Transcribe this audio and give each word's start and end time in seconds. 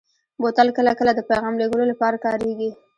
بوتل 0.41 0.67
کله 0.77 0.91
کله 0.99 1.11
د 1.15 1.19
پیغام 1.29 1.55
لېږلو 1.59 1.85
لپاره 1.91 2.17
کارېږي. 2.25 2.69